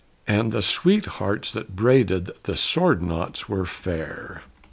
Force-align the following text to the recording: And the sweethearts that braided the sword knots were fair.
And 0.25 0.51
the 0.51 0.63
sweethearts 0.63 1.51
that 1.51 1.75
braided 1.75 2.31
the 2.45 2.57
sword 2.57 3.03
knots 3.03 3.47
were 3.47 3.65
fair. 3.67 4.41